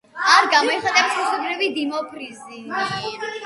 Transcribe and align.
არ 0.35 0.47
გამოიხატება 0.53 1.11
სქესობრივი 1.11 1.69
დიმორფიზმი. 1.77 2.61